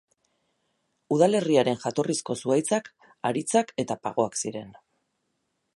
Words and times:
Udalerriaren 1.15 1.77
jatorrizko 1.83 2.37
zuhaitzak 2.45 2.91
haritzak 3.31 3.71
eta 3.85 3.99
pagoak 4.09 4.41
ziren. 4.45 4.75